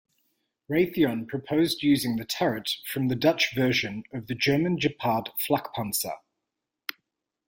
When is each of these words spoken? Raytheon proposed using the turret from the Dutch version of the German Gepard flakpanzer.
Raytheon 0.67 1.27
proposed 1.27 1.83
using 1.83 2.15
the 2.15 2.25
turret 2.25 2.71
from 2.87 3.07
the 3.07 3.15
Dutch 3.15 3.53
version 3.53 4.01
of 4.11 4.25
the 4.25 4.33
German 4.33 4.77
Gepard 4.79 5.29
flakpanzer. 5.37 6.15